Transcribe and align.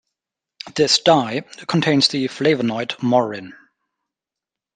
This 0.73 0.97
dye 0.97 1.41
contains 1.67 2.07
the 2.07 2.25
flavonoid 2.27 3.03
morin. 3.03 3.53